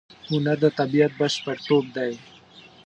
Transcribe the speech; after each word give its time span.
هنر 0.29 0.57
د 0.63 0.65
طبیعت 0.79 1.11
بشپړتوب 1.19 1.85
دی. 1.95 2.11